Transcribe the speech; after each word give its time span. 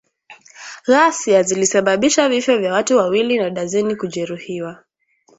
Ghasia 0.87 1.43
zilisababisha 1.43 2.29
vifo 2.29 2.57
vya 2.57 2.73
watu 2.73 2.97
wawili 2.97 3.37
na 3.37 3.49
darzeni 3.49 3.95
kujeruhiwa 3.95 4.83